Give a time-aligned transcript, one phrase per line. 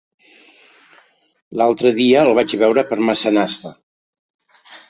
[1.61, 3.75] L'altre dia el vaig veure per Massanassa.